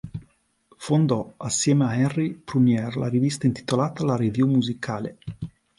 Fondò 0.77 1.31
assieme 1.37 1.85
a 1.85 1.93
Henry 1.93 2.33
Prunière 2.33 2.97
la 2.97 3.07
rivista 3.07 3.45
intitolata 3.45 4.03
"La 4.03 4.15
Revue 4.15 4.45
musicale". 4.47 5.19